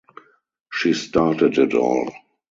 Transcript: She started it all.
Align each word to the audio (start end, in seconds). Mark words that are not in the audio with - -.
She 0.71 0.93
started 0.93 1.59
it 1.59 1.75
all. 1.75 2.11